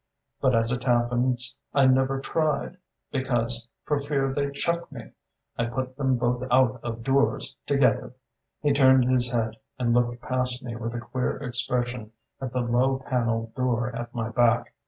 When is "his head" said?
9.05-9.57